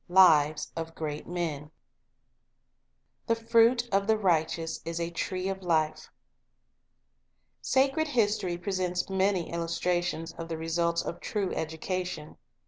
[0.09, 1.71] Lives of Great Me 11
[3.27, 6.09] 'THE FRUIT OF THE RICH I KOI s IS A TREE OF LIFE"
[7.75, 12.37] O ACRED history presents many illustrations of the ^ results of true education.